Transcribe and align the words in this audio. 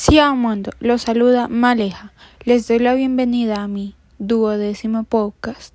Sí, 0.00 0.20
Amando, 0.20 0.70
los 0.78 1.02
saluda 1.02 1.48
Maleja. 1.48 2.12
Les 2.44 2.68
doy 2.68 2.78
la 2.78 2.94
bienvenida 2.94 3.64
a 3.64 3.66
mi 3.66 3.96
duodécimo 4.20 5.02
podcast. 5.02 5.74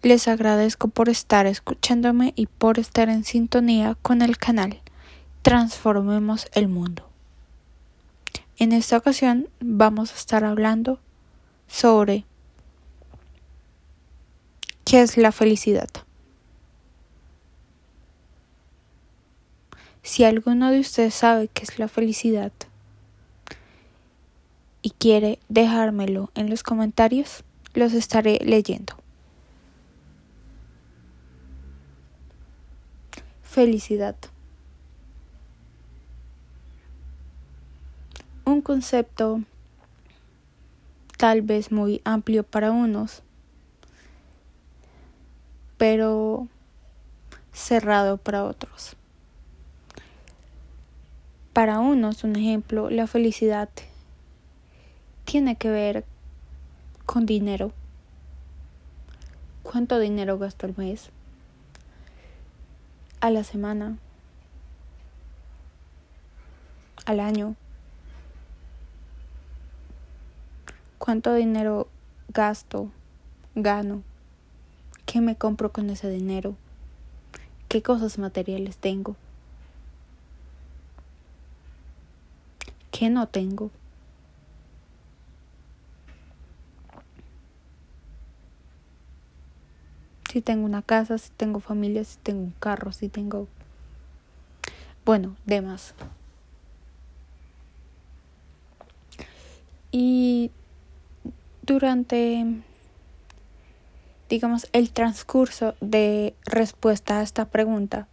Les 0.00 0.26
agradezco 0.26 0.88
por 0.88 1.10
estar 1.10 1.44
escuchándome 1.44 2.32
y 2.34 2.46
por 2.46 2.78
estar 2.78 3.10
en 3.10 3.24
sintonía 3.24 3.98
con 4.00 4.22
el 4.22 4.38
canal 4.38 4.80
Transformemos 5.42 6.48
el 6.54 6.68
Mundo. 6.68 7.06
En 8.56 8.72
esta 8.72 8.96
ocasión 8.96 9.50
vamos 9.60 10.10
a 10.10 10.16
estar 10.16 10.44
hablando 10.44 11.00
sobre 11.66 12.24
qué 14.86 15.02
es 15.02 15.18
la 15.18 15.30
felicidad. 15.30 15.90
Si 20.14 20.22
alguno 20.22 20.70
de 20.70 20.78
ustedes 20.78 21.12
sabe 21.12 21.48
qué 21.48 21.64
es 21.64 21.80
la 21.80 21.88
felicidad 21.88 22.52
y 24.80 24.90
quiere 24.90 25.40
dejármelo 25.48 26.30
en 26.36 26.48
los 26.48 26.62
comentarios, 26.62 27.42
los 27.74 27.94
estaré 27.94 28.38
leyendo. 28.44 28.94
Felicidad. 33.42 34.14
Un 38.44 38.62
concepto 38.62 39.40
tal 41.18 41.42
vez 41.42 41.72
muy 41.72 42.00
amplio 42.04 42.44
para 42.44 42.70
unos, 42.70 43.24
pero 45.76 46.46
cerrado 47.52 48.16
para 48.16 48.44
otros. 48.44 48.96
Para 51.54 51.78
unos, 51.78 52.24
un 52.24 52.34
ejemplo, 52.34 52.90
la 52.90 53.06
felicidad 53.06 53.68
tiene 55.24 55.54
que 55.54 55.70
ver 55.70 56.04
con 57.06 57.26
dinero. 57.26 57.70
¿Cuánto 59.62 60.00
dinero 60.00 60.36
gasto 60.36 60.66
al 60.66 60.74
mes? 60.76 61.10
A 63.20 63.30
la 63.30 63.44
semana. 63.44 63.98
Al 67.06 67.20
año. 67.20 67.54
¿Cuánto 70.98 71.34
dinero 71.34 71.86
gasto? 72.30 72.90
Gano. 73.54 74.02
¿Qué 75.06 75.20
me 75.20 75.36
compro 75.36 75.70
con 75.70 75.88
ese 75.88 76.10
dinero? 76.10 76.56
¿Qué 77.68 77.80
cosas 77.80 78.18
materiales 78.18 78.76
tengo? 78.76 79.14
¿Qué 82.96 83.10
no 83.10 83.26
tengo? 83.26 83.72
Si 90.30 90.40
tengo 90.40 90.64
una 90.64 90.80
casa, 90.80 91.18
si 91.18 91.30
tengo 91.30 91.58
familia, 91.58 92.04
si 92.04 92.18
tengo 92.18 92.42
un 92.42 92.54
carro, 92.60 92.92
si 92.92 93.08
tengo... 93.08 93.48
Bueno, 95.04 95.34
demás. 95.44 95.92
Y 99.90 100.52
durante, 101.62 102.46
digamos, 104.28 104.68
el 104.72 104.92
transcurso 104.92 105.74
de 105.80 106.36
respuesta 106.44 107.18
a 107.18 107.22
esta 107.22 107.46
pregunta, 107.46 108.06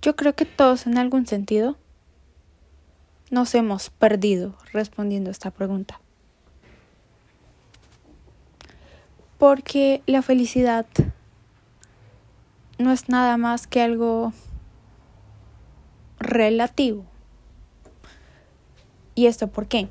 yo 0.00 0.14
creo 0.14 0.36
que 0.36 0.44
todos 0.44 0.86
en 0.86 0.96
algún 0.96 1.26
sentido 1.26 1.76
nos 3.30 3.54
hemos 3.54 3.90
perdido 3.90 4.54
respondiendo 4.72 5.30
a 5.30 5.32
esta 5.32 5.50
pregunta. 5.50 6.00
Porque 9.38 10.02
la 10.06 10.22
felicidad 10.22 10.86
no 12.78 12.92
es 12.92 13.08
nada 13.08 13.36
más 13.36 13.66
que 13.66 13.82
algo 13.82 14.32
relativo. 16.18 17.04
¿Y 19.14 19.26
esto 19.26 19.48
por 19.48 19.66
qué? 19.66 19.88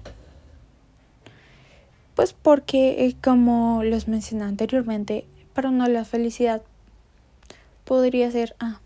Pues 2.16 2.34
porque, 2.34 3.06
eh, 3.06 3.16
como 3.22 3.84
les 3.84 4.08
mencioné 4.08 4.46
anteriormente, 4.46 5.26
para 5.54 5.70
uno 5.70 5.88
la 5.88 6.04
felicidad 6.04 6.62
podría 7.84 8.32
ser, 8.32 8.56
ah, 8.60 8.80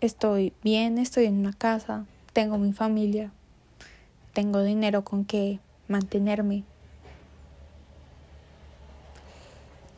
estoy 0.00 0.52
bien, 0.62 0.98
estoy 0.98 1.26
en 1.26 1.38
una 1.38 1.52
casa, 1.52 2.04
tengo 2.32 2.58
mi 2.58 2.72
familia, 2.72 3.32
tengo 4.32 4.62
dinero 4.62 5.04
con 5.04 5.24
que 5.24 5.60
mantenerme. 5.88 6.64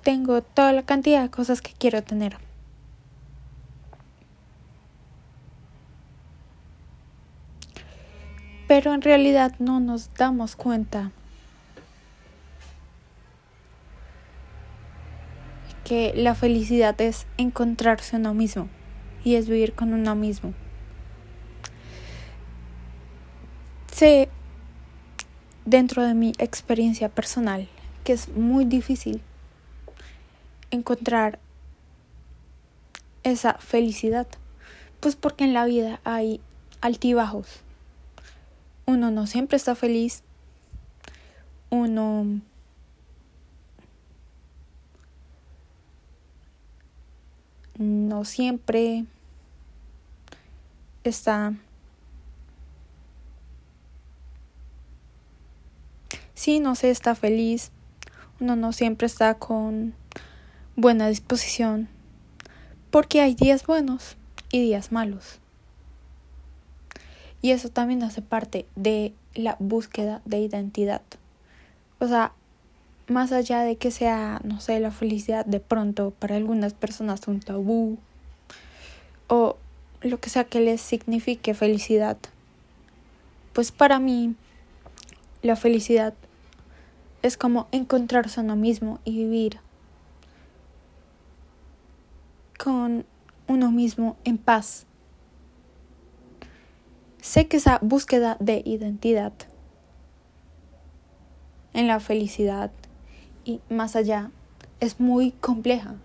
Tengo 0.02 0.40
toda 0.42 0.72
la 0.72 0.82
cantidad 0.82 1.22
de 1.22 1.30
cosas 1.30 1.60
que 1.60 1.72
quiero 1.72 2.02
tener. 2.02 2.38
Pero 8.66 8.94
en 8.94 9.02
realidad 9.02 9.54
no 9.58 9.80
nos 9.80 10.14
damos 10.14 10.56
cuenta 10.56 11.10
que 15.84 16.12
la 16.14 16.36
felicidad 16.36 16.98
es 17.00 17.26
encontrarse 17.36 18.14
uno 18.14 18.32
mismo 18.32 18.68
y 19.24 19.34
es 19.34 19.48
vivir 19.48 19.74
con 19.74 19.92
uno 19.92 20.14
mismo. 20.14 20.54
Sé 24.00 24.30
dentro 25.66 26.02
de 26.02 26.14
mi 26.14 26.32
experiencia 26.38 27.10
personal 27.10 27.68
que 28.02 28.14
es 28.14 28.30
muy 28.30 28.64
difícil 28.64 29.20
encontrar 30.70 31.38
esa 33.24 33.58
felicidad. 33.58 34.26
Pues 35.00 35.16
porque 35.16 35.44
en 35.44 35.52
la 35.52 35.66
vida 35.66 36.00
hay 36.04 36.40
altibajos. 36.80 37.60
Uno 38.86 39.10
no 39.10 39.26
siempre 39.26 39.58
está 39.58 39.74
feliz. 39.74 40.22
Uno 41.68 42.40
no 47.76 48.24
siempre 48.24 49.04
está 51.04 51.52
sí, 56.40 56.58
no 56.58 56.74
se 56.74 56.90
está 56.90 57.14
feliz, 57.14 57.70
uno 58.40 58.56
no 58.56 58.72
siempre 58.72 59.06
está 59.06 59.34
con 59.34 59.92
buena 60.74 61.06
disposición, 61.08 61.86
porque 62.90 63.20
hay 63.20 63.34
días 63.34 63.66
buenos 63.66 64.16
y 64.50 64.62
días 64.62 64.90
malos. 64.90 65.38
Y 67.42 67.50
eso 67.50 67.68
también 67.68 68.02
hace 68.02 68.22
parte 68.22 68.64
de 68.74 69.12
la 69.34 69.56
búsqueda 69.58 70.22
de 70.24 70.38
identidad. 70.38 71.02
O 71.98 72.08
sea, 72.08 72.32
más 73.06 73.32
allá 73.32 73.60
de 73.60 73.76
que 73.76 73.90
sea, 73.90 74.40
no 74.42 74.62
sé, 74.62 74.80
la 74.80 74.92
felicidad 74.92 75.44
de 75.44 75.60
pronto 75.60 76.10
para 76.18 76.36
algunas 76.36 76.72
personas 76.72 77.28
un 77.28 77.40
tabú 77.40 77.98
o 79.28 79.58
lo 80.00 80.18
que 80.20 80.30
sea 80.30 80.44
que 80.44 80.60
les 80.60 80.80
signifique 80.80 81.52
felicidad, 81.52 82.16
pues 83.52 83.72
para 83.72 83.98
mí 83.98 84.34
la 85.42 85.56
felicidad 85.56 86.14
es 87.22 87.36
como 87.36 87.68
encontrarse 87.72 88.40
a 88.40 88.42
uno 88.42 88.56
mismo 88.56 89.00
y 89.04 89.16
vivir 89.16 89.60
con 92.58 93.06
uno 93.46 93.70
mismo 93.70 94.16
en 94.24 94.38
paz. 94.38 94.86
Sé 97.20 97.48
que 97.48 97.58
esa 97.58 97.78
búsqueda 97.82 98.36
de 98.40 98.62
identidad 98.64 99.32
en 101.72 101.86
la 101.86 102.00
felicidad 102.00 102.70
y 103.44 103.60
más 103.68 103.96
allá 103.96 104.30
es 104.80 105.00
muy 105.00 105.32
compleja. 105.32 105.96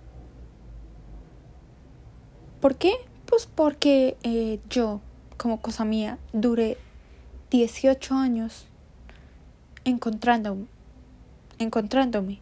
¿Por 2.60 2.76
qué? 2.76 2.94
Pues 3.26 3.48
porque 3.48 4.18
eh, 4.24 4.60
yo, 4.70 5.02
como 5.38 5.62
cosa 5.62 5.86
mía, 5.86 6.18
duré 6.34 6.78
18 7.52 8.16
años 8.16 8.68
encontrando 9.84 10.58
encontrándome 11.60 12.40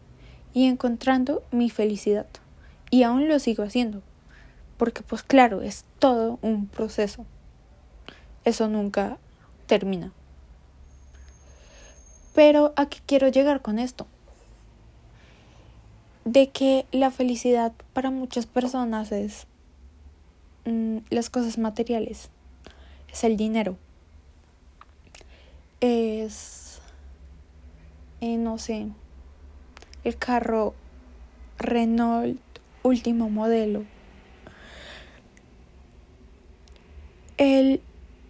y 0.52 0.66
encontrando 0.66 1.42
mi 1.50 1.68
felicidad. 1.70 2.26
Y 2.90 3.02
aún 3.02 3.28
lo 3.28 3.38
sigo 3.38 3.64
haciendo, 3.64 4.02
porque 4.76 5.02
pues 5.02 5.22
claro, 5.22 5.62
es 5.62 5.84
todo 5.98 6.38
un 6.42 6.68
proceso. 6.68 7.26
Eso 8.44 8.68
nunca 8.68 9.18
termina. 9.66 10.12
Pero 12.34 12.72
¿a 12.76 12.86
qué 12.86 12.98
quiero 13.06 13.28
llegar 13.28 13.62
con 13.62 13.78
esto? 13.78 14.06
De 16.24 16.50
que 16.50 16.86
la 16.90 17.10
felicidad 17.10 17.72
para 17.92 18.10
muchas 18.10 18.46
personas 18.46 19.12
es 19.12 19.46
mm, 20.64 20.98
las 21.10 21.30
cosas 21.30 21.58
materiales, 21.58 22.30
es 23.12 23.24
el 23.24 23.36
dinero. 23.36 23.76
Es, 25.80 26.80
eh, 28.20 28.36
no 28.36 28.58
sé, 28.58 28.88
el 30.04 30.16
carro 30.16 30.74
Renault 31.58 32.38
último 32.82 33.30
modelo. 33.30 33.84
El 37.36 37.80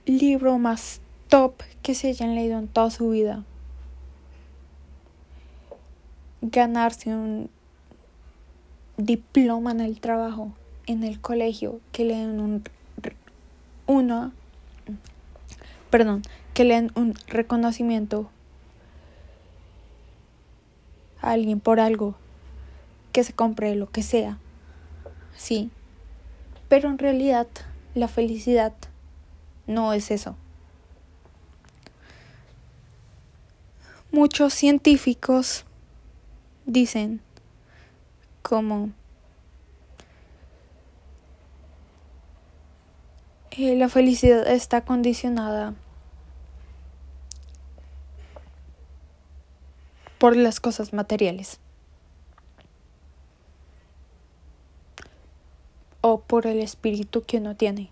libro 0.07 0.59
más 0.59 1.01
top 1.29 1.55
que 1.83 1.95
se 1.95 2.09
hayan 2.09 2.35
leído 2.35 2.59
en 2.59 2.69
toda 2.69 2.91
su 2.91 3.11
vida. 3.11 3.45
Ganarse 6.41 7.11
un 7.11 7.51
diploma 8.97 9.73
en 9.73 9.81
el 9.81 10.01
trabajo, 10.01 10.53
en 10.87 11.03
el 11.03 11.21
colegio, 11.21 11.81
que 11.93 12.05
le 12.05 12.17
den 12.17 12.41
un 12.41 12.65
uno 13.87 14.33
perdón, 15.91 16.23
que 16.55 16.65
le 16.65 16.75
den 16.75 16.91
un 16.97 17.15
reconocimiento 17.29 18.29
alguien 21.33 21.61
por 21.61 21.81
algo, 21.81 22.15
que 23.13 23.25
se 23.25 23.33
compre 23.33 23.75
lo 23.75 23.91
que 23.91 24.03
sea. 24.03 24.39
Sí. 25.37 25.71
Pero 26.69 26.89
en 26.89 26.99
realidad 26.99 27.47
la 27.95 28.09
felicidad 28.09 28.73
no 29.67 29.93
es 29.93 30.11
eso. 30.11 30.37
Muchos 34.11 34.55
científicos 34.55 35.65
dicen 36.67 37.21
como 38.43 38.91
eh, 43.51 43.75
la 43.77 43.89
felicidad 43.89 44.47
está 44.47 44.83
condicionada 44.85 45.75
por 50.25 50.39
las 50.39 50.59
cosas 50.59 50.95
materiales 50.95 51.61
o 56.01 56.23
por 56.23 56.47
el 56.47 56.61
espíritu 56.61 57.21
que 57.21 57.37
uno 57.37 57.57
tiene 57.57 57.91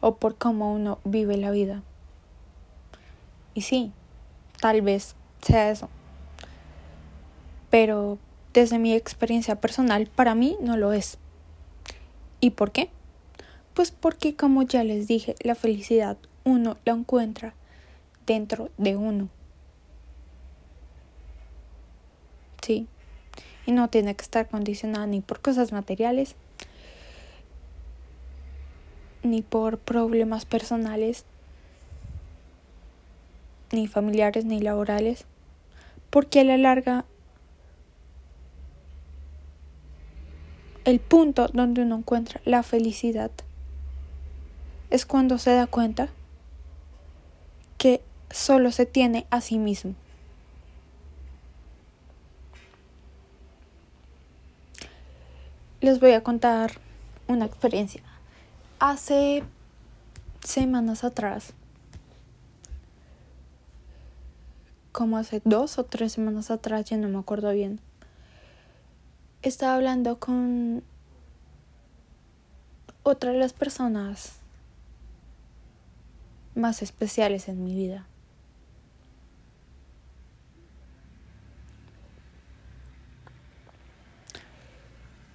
o 0.00 0.14
por 0.14 0.36
cómo 0.36 0.72
uno 0.72 1.00
vive 1.02 1.36
la 1.36 1.50
vida. 1.50 1.82
Y 3.54 3.62
sí, 3.62 3.90
tal 4.60 4.82
vez 4.82 5.16
sea 5.44 5.68
eso. 5.68 5.88
Pero 7.70 8.18
desde 8.52 8.78
mi 8.78 8.94
experiencia 8.94 9.60
personal, 9.60 10.06
para 10.06 10.36
mí 10.36 10.56
no 10.60 10.76
lo 10.76 10.92
es. 10.92 11.18
¿Y 12.38 12.50
por 12.50 12.70
qué? 12.70 12.88
Pues 13.74 13.90
porque, 13.90 14.36
como 14.36 14.62
ya 14.62 14.84
les 14.84 15.08
dije, 15.08 15.34
la 15.40 15.56
felicidad 15.56 16.18
uno 16.44 16.76
la 16.84 16.92
encuentra 16.92 17.52
dentro 18.26 18.70
de 18.78 18.94
uno. 18.94 19.28
Sí. 22.62 22.86
Y 23.66 23.72
no 23.72 23.88
tiene 23.88 24.14
que 24.14 24.22
estar 24.22 24.48
condicionada 24.48 25.06
ni 25.06 25.20
por 25.20 25.40
cosas 25.40 25.72
materiales, 25.72 26.34
ni 29.22 29.42
por 29.42 29.78
problemas 29.78 30.44
personales, 30.44 31.24
ni 33.70 33.86
familiares, 33.86 34.44
ni 34.44 34.60
laborales, 34.60 35.26
porque 36.10 36.40
a 36.40 36.44
la 36.44 36.56
larga 36.56 37.04
el 40.84 40.98
punto 40.98 41.48
donde 41.52 41.82
uno 41.82 41.96
encuentra 41.96 42.40
la 42.44 42.62
felicidad 42.62 43.30
es 44.90 45.06
cuando 45.06 45.38
se 45.38 45.52
da 45.54 45.66
cuenta 45.66 46.08
que 47.78 48.02
solo 48.30 48.72
se 48.72 48.84
tiene 48.84 49.26
a 49.30 49.40
sí 49.40 49.58
mismo. 49.58 49.94
Les 55.82 55.98
voy 55.98 56.12
a 56.12 56.22
contar 56.22 56.70
una 57.26 57.44
experiencia 57.44 58.04
hace 58.78 59.42
semanas 60.44 61.02
atrás, 61.02 61.54
como 64.92 65.18
hace 65.18 65.42
dos 65.44 65.80
o 65.80 65.84
tres 65.84 66.12
semanas 66.12 66.52
atrás, 66.52 66.84
ya 66.84 66.96
no 66.98 67.08
me 67.08 67.18
acuerdo 67.18 67.50
bien, 67.50 67.80
estaba 69.42 69.74
hablando 69.74 70.20
con 70.20 70.84
otra 73.02 73.32
de 73.32 73.38
las 73.38 73.52
personas 73.52 74.38
más 76.54 76.82
especiales 76.82 77.48
en 77.48 77.64
mi 77.64 77.74
vida. 77.74 78.06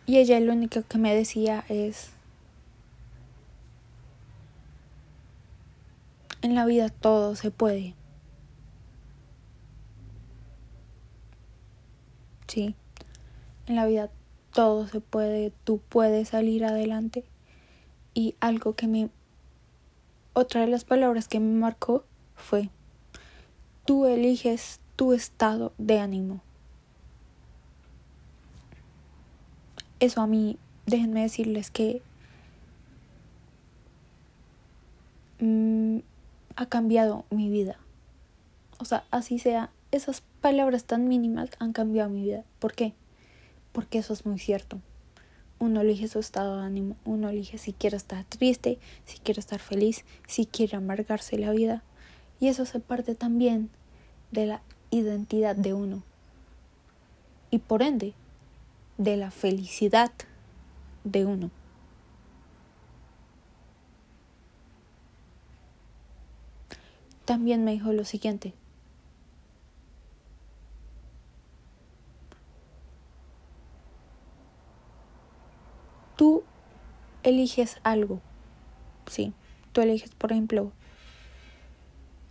Y 0.08 0.18
ella 0.18 0.40
lo 0.40 0.54
único 0.54 0.82
que 0.82 0.98
me 0.98 1.14
decía 1.14 1.64
es, 1.70 2.10
En 6.42 6.56
la 6.56 6.66
vida 6.66 6.90
todo 6.90 7.36
se 7.36 7.52
puede. 7.52 7.94
Sí, 12.48 12.76
en 13.66 13.76
la 13.76 13.86
vida 13.86 14.10
todo 14.54 14.88
se 14.88 15.02
puede, 15.02 15.52
tú 15.66 15.82
puedes 15.90 16.30
salir 16.30 16.64
adelante. 16.64 17.26
Y 18.14 18.36
algo 18.40 18.76
que 18.76 18.88
me... 18.88 19.10
Otra 20.34 20.62
de 20.62 20.68
las 20.68 20.86
palabras 20.86 21.28
que 21.28 21.40
me 21.40 21.60
marcó 21.60 22.06
fue, 22.36 22.70
tú 23.84 24.06
eliges 24.06 24.80
tu 24.96 25.12
estado 25.12 25.74
de 25.78 26.00
ánimo. 26.00 26.42
Eso 30.00 30.22
a 30.22 30.28
mí, 30.28 30.58
déjenme 30.86 31.22
decirles 31.22 31.72
que 31.72 32.02
mm, 35.40 36.00
ha 36.56 36.66
cambiado 36.68 37.26
mi 37.32 37.50
vida. 37.50 37.80
O 38.80 38.86
sea, 38.86 39.06
así 39.10 39.40
sea, 39.40 39.72
esas 39.92 40.22
palabras 40.42 40.84
tan 40.84 41.08
mínimas 41.08 41.50
han 41.60 41.74
cambiado 41.74 42.10
mi 42.10 42.24
vida. 42.24 42.44
¿Por 42.60 42.74
qué? 42.74 42.94
Porque 43.72 43.98
eso 44.00 44.14
es 44.14 44.26
muy 44.26 44.40
cierto. 44.40 44.80
Uno 45.60 45.82
elige 45.82 46.08
su 46.08 46.20
estado 46.20 46.58
de 46.58 46.66
ánimo, 46.66 46.96
uno 47.04 47.30
elige 47.30 47.58
si 47.58 47.74
quiere 47.74 47.98
estar 47.98 48.24
triste, 48.26 48.78
si 49.06 49.18
quiere 49.18 49.40
estar 49.40 49.60
feliz, 49.60 50.06
si 50.28 50.46
quiere 50.46 50.78
amargarse 50.78 51.40
la 51.40 51.52
vida. 51.52 51.84
Y 52.40 52.50
eso 52.50 52.66
se 52.66 52.80
parte 52.80 53.16
también 53.16 53.72
de 54.32 54.46
la 54.46 54.62
identidad 54.92 55.56
de 55.56 55.74
uno. 55.74 56.04
Y 57.50 57.60
por 57.60 57.82
ende, 57.82 58.14
de 58.98 59.18
la 59.18 59.32
felicidad 59.32 60.12
de 61.04 61.26
uno. 61.26 61.52
también 67.28 67.66
me 67.66 67.74
dijo 67.74 67.92
lo 67.92 68.06
siguiente. 68.06 68.54
Tú 76.16 76.44
eliges 77.24 77.80
algo, 77.84 78.22
sí, 79.08 79.34
tú 79.74 79.82
eliges, 79.82 80.16
por 80.16 80.32
ejemplo, 80.32 80.72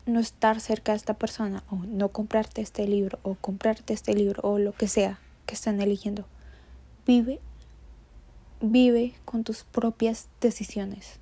no 0.06 0.18
estar 0.18 0.60
cerca 0.60 0.92
de 0.92 0.96
esta 0.96 1.14
persona 1.14 1.62
o 1.70 1.76
no 1.76 2.08
comprarte 2.08 2.62
este 2.62 2.88
libro 2.88 3.18
o 3.22 3.34
comprarte 3.34 3.92
este 3.92 4.14
libro 4.14 4.40
o 4.42 4.58
lo 4.58 4.72
que 4.72 4.88
sea 4.88 5.20
que 5.44 5.54
estén 5.54 5.80
eligiendo. 5.82 6.24
Vive, 7.06 7.40
vive 8.60 9.14
con 9.24 9.44
tus 9.44 9.64
propias 9.64 10.28
decisiones. 10.40 11.20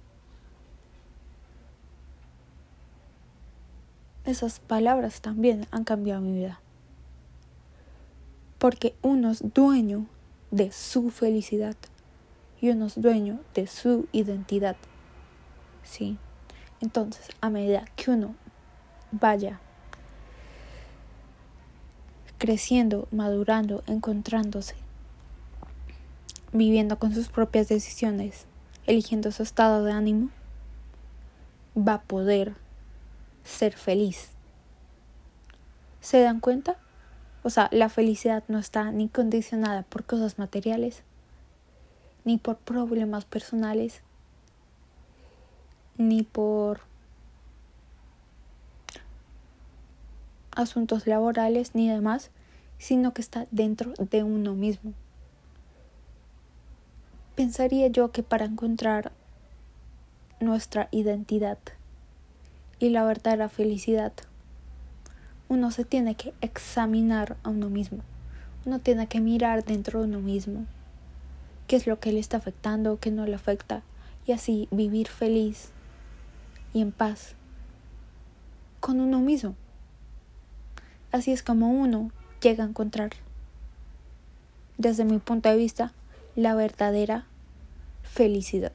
esas 4.25 4.59
palabras 4.59 5.21
también 5.21 5.67
han 5.71 5.85
cambiado 5.85 6.21
mi 6.21 6.33
vida. 6.33 6.61
Porque 8.59 8.95
uno 9.03 9.31
es 9.31 9.43
dueño 9.55 10.07
de 10.51 10.73
su 10.73 11.11
felicidad 11.11 11.77
y 12.61 12.71
uno 12.71 12.87
es 12.87 13.01
dueño 13.01 13.41
de 13.55 13.67
su 13.67 14.07
identidad. 14.13 14.77
¿Sí? 15.83 16.17
Entonces, 16.81 17.29
a 17.41 17.51
medida 17.51 17.85
que 17.97 18.11
uno 18.11 18.35
vaya 19.11 19.61
creciendo, 22.39 23.07
madurando, 23.11 23.83
encontrándose, 23.87 24.75
viviendo 26.55 27.01
con 27.01 27.13
sus 27.13 27.29
propias 27.29 27.69
decisiones, 27.69 28.47
eligiendo 28.87 29.33
su 29.33 29.43
estado 29.43 29.83
de 29.83 29.93
ánimo, 29.93 30.31
va 31.77 31.95
a 31.95 32.03
poder 32.03 32.55
ser 33.43 33.73
feliz. 33.73 34.31
¿Se 36.01 36.21
dan 36.21 36.39
cuenta? 36.39 36.77
O 37.43 37.51
sea, 37.51 37.69
la 37.73 37.89
felicidad 37.89 38.45
no 38.47 38.59
está 38.59 38.93
ni 38.93 39.09
condicionada 39.09 39.83
por 39.83 40.05
cosas 40.05 40.39
materiales, 40.39 41.03
ni 42.25 42.39
por 42.39 42.57
problemas 42.57 43.25
personales, 43.25 44.01
ni 45.99 46.23
por 46.23 46.83
asuntos 50.53 51.09
laborales, 51.09 51.75
ni 51.75 51.89
demás, 51.89 52.31
sino 52.79 53.13
que 53.13 53.23
está 53.23 53.49
dentro 53.51 53.93
de 53.99 54.23
uno 54.23 54.55
mismo. 54.55 54.95
Pensaría 57.35 57.89
yo 57.89 58.13
que 58.13 58.23
para 58.23 58.45
encontrar 58.45 59.11
nuestra 60.39 60.89
identidad 60.93 61.59
y 62.79 62.91
la 62.91 63.05
verdadera 63.05 63.49
felicidad, 63.49 64.13
uno 65.49 65.73
se 65.73 65.85
tiene 65.85 66.15
que 66.15 66.33
examinar 66.41 67.37
a 67.43 67.49
uno 67.49 67.71
mismo. 67.71 68.03
Uno 68.65 68.79
tiene 68.79 69.09
que 69.09 69.21
mirar 69.21 69.65
dentro 69.65 70.01
de 70.01 70.07
uno 70.07 70.21
mismo 70.21 70.65
qué 71.67 71.75
es 71.75 71.89
lo 71.89 71.99
que 71.99 72.13
le 72.13 72.21
está 72.21 72.37
afectando, 72.37 73.01
qué 73.01 73.11
no 73.11 73.27
le 73.27 73.35
afecta, 73.35 73.83
y 74.27 74.33
así 74.33 74.69
vivir 74.71 75.09
feliz 75.09 75.71
y 76.73 76.83
en 76.83 76.93
paz 76.93 77.35
con 78.79 79.01
uno 79.01 79.19
mismo. 79.21 79.57
Así 81.11 81.33
es 81.33 81.43
como 81.43 81.71
uno 81.71 82.13
llega 82.41 82.63
a 82.63 82.69
encontrar, 82.69 83.11
desde 84.79 85.05
mi 85.05 85.19
punto 85.19 85.49
de 85.49 85.57
vista, 85.57 85.93
la 86.37 86.55
verdadera 86.55 87.27
felicidad. 88.03 88.73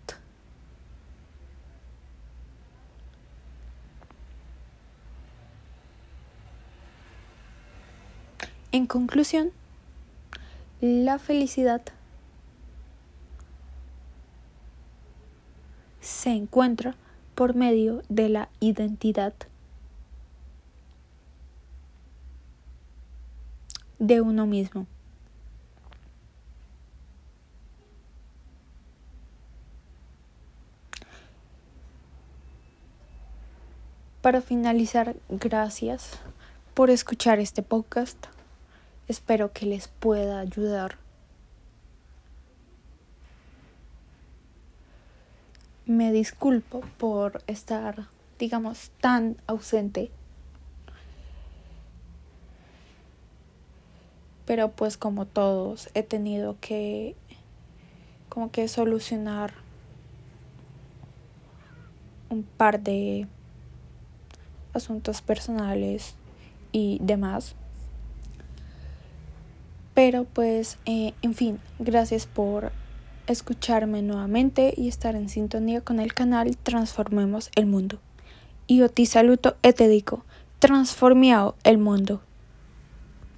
En 8.71 8.85
conclusión, 8.85 9.51
la 10.79 11.17
felicidad 11.17 11.81
se 16.01 16.29
encuentra 16.29 16.95
por 17.33 17.55
medio 17.55 18.03
de 18.09 18.29
la 18.29 18.49
identidad 18.59 19.33
de 23.97 24.21
uno 24.21 24.45
mismo. 24.45 24.85
Para 34.29 34.41
finalizar, 34.41 35.15
gracias 35.27 36.19
por 36.75 36.91
escuchar 36.91 37.39
este 37.39 37.63
podcast. 37.63 38.27
Espero 39.07 39.53
que 39.53 39.65
les 39.65 39.87
pueda 39.87 40.39
ayudar. 40.39 40.99
Me 45.87 46.11
disculpo 46.11 46.81
por 46.99 47.41
estar, 47.47 48.05
digamos, 48.37 48.91
tan 49.01 49.37
ausente 49.47 50.11
pero 54.45 54.69
pues 54.69 54.95
como 54.95 55.25
todos 55.25 55.89
he 55.95 56.03
tenido 56.03 56.55
que 56.61 57.15
como 58.29 58.51
que 58.51 58.67
solucionar 58.67 59.53
un 62.29 62.43
par 62.43 62.79
de 62.79 63.27
asuntos 64.73 65.21
personales 65.21 66.15
y 66.71 66.99
demás 67.01 67.55
pero 69.93 70.23
pues 70.23 70.77
eh, 70.85 71.13
en 71.21 71.33
fin 71.33 71.59
gracias 71.79 72.25
por 72.25 72.71
escucharme 73.31 74.01
nuevamente 74.01 74.73
y 74.75 74.87
estar 74.87 75.15
en 75.15 75.29
sintonía 75.29 75.81
con 75.81 75.99
el 75.99 76.13
canal 76.13 76.57
Transformemos 76.57 77.51
el 77.55 77.65
Mundo. 77.65 77.99
Y 78.67 78.77
yo 78.77 78.89
te 78.89 79.05
saluto 79.05 79.55
y 79.61 79.73
te 79.73 79.87
digo, 79.87 80.23
transformiao 80.59 81.55
el 81.63 81.77
mundo. 81.77 82.21